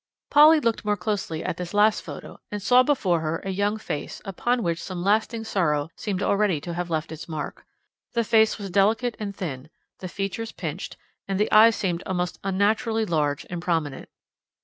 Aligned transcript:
Polly 0.31 0.59
looked 0.59 0.83
more 0.83 0.97
closely 0.97 1.43
at 1.43 1.57
this 1.57 1.75
last 1.75 2.01
photo, 2.01 2.39
and 2.49 2.59
saw 2.59 2.81
before 2.81 3.19
her 3.19 3.39
a 3.45 3.51
young 3.51 3.77
face, 3.77 4.19
upon 4.25 4.63
which 4.63 4.81
some 4.81 5.03
lasting 5.03 5.43
sorrow 5.43 5.89
seemed 5.95 6.23
already 6.23 6.59
to 6.61 6.73
have 6.73 6.89
left 6.89 7.11
its 7.11 7.29
mark. 7.29 7.67
The 8.13 8.23
face 8.23 8.57
was 8.57 8.71
delicate 8.71 9.13
and 9.19 9.35
thin, 9.35 9.69
the 9.99 10.07
features 10.07 10.53
pinched, 10.53 10.97
and 11.27 11.39
the 11.39 11.51
eyes 11.51 11.75
seemed 11.75 12.01
almost 12.07 12.39
unnaturally 12.43 13.05
large 13.05 13.45
and 13.47 13.61
prominent. 13.61 14.09